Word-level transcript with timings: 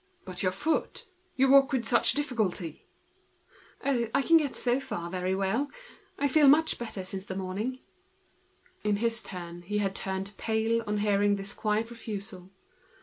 "But 0.25 0.41
your 0.41 0.51
foot! 0.51 1.05
You 1.35 1.47
walk 1.47 1.71
with 1.71 1.85
such 1.85 2.13
difficulty." 2.13 2.87
"Oh, 3.85 4.09
I 4.15 4.23
can 4.23 4.37
get 4.37 4.55
so 4.55 4.79
far 4.79 5.11
very 5.11 5.35
well. 5.35 5.69
I 6.17 6.27
feel 6.27 6.47
much 6.47 6.79
better 6.79 7.03
since 7.05 7.27
the 7.27 7.35
morning." 7.37 7.81
He 8.81 8.95
had 8.95 9.29
now 9.31 9.87
turned 9.93 10.37
pale 10.37 10.81
in 10.81 10.95
his 10.95 11.03
turn, 11.03 11.03
before 11.19 11.35
this 11.35 11.53
quiet 11.53 11.91
refusal. 11.91 12.49